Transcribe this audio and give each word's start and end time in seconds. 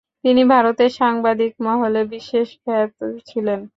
তিনি 0.23 0.41
ভারতের 0.53 0.91
সাংবাদিক 0.99 1.51
মহলে 1.65 2.01
বিশেষ 2.13 2.47
খ্যাত 2.61 2.97
ছিলেন। 3.29 3.59